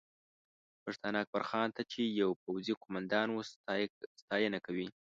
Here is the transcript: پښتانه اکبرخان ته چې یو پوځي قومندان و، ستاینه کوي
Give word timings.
پښتانه 0.83 1.17
اکبرخان 1.23 1.67
ته 1.75 1.81
چې 1.91 2.01
یو 2.21 2.29
پوځي 2.43 2.73
قومندان 2.81 3.27
و، 3.31 3.35
ستاینه 4.21 4.59
کوي 4.65 4.87